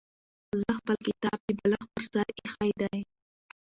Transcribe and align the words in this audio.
زه 0.61 0.69
خپل 0.79 0.95
کتاب 1.07 1.37
د 1.45 1.49
بالښت 1.59 1.87
پر 1.93 2.03
سر 2.11 2.27
ایښی 2.35 2.71
دی. 2.81 2.99